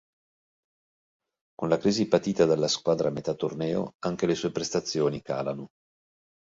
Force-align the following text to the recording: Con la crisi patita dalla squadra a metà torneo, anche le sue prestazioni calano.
Con 1.53 1.69
la 1.69 1.77
crisi 1.77 2.07
patita 2.07 2.45
dalla 2.47 2.67
squadra 2.67 3.09
a 3.09 3.11
metà 3.11 3.35
torneo, 3.35 3.91
anche 4.03 4.25
le 4.25 4.33
sue 4.33 4.51
prestazioni 4.51 5.21
calano. 5.21 5.67